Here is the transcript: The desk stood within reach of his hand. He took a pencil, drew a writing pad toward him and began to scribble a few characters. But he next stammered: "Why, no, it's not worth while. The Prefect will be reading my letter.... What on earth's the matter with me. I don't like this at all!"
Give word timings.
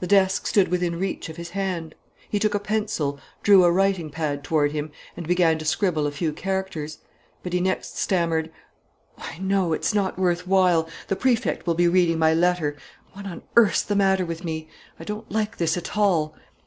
The 0.00 0.06
desk 0.06 0.46
stood 0.46 0.68
within 0.68 0.98
reach 0.98 1.30
of 1.30 1.38
his 1.38 1.48
hand. 1.56 1.94
He 2.28 2.38
took 2.38 2.54
a 2.54 2.58
pencil, 2.60 3.18
drew 3.42 3.64
a 3.64 3.72
writing 3.72 4.10
pad 4.10 4.44
toward 4.44 4.72
him 4.72 4.90
and 5.16 5.26
began 5.26 5.56
to 5.56 5.64
scribble 5.64 6.06
a 6.06 6.10
few 6.10 6.34
characters. 6.34 6.98
But 7.42 7.54
he 7.54 7.60
next 7.62 7.96
stammered: 7.96 8.52
"Why, 9.14 9.38
no, 9.40 9.72
it's 9.72 9.94
not 9.94 10.18
worth 10.18 10.46
while. 10.46 10.86
The 11.08 11.16
Prefect 11.16 11.66
will 11.66 11.72
be 11.74 11.88
reading 11.88 12.18
my 12.18 12.34
letter.... 12.34 12.76
What 13.14 13.24
on 13.24 13.40
earth's 13.56 13.80
the 13.80 13.96
matter 13.96 14.26
with 14.26 14.44
me. 14.44 14.68
I 15.00 15.04
don't 15.04 15.32
like 15.32 15.56
this 15.56 15.78
at 15.78 15.96
all!" 15.96 16.34